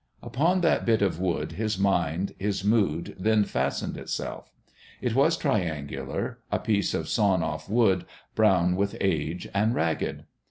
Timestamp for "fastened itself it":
3.43-5.13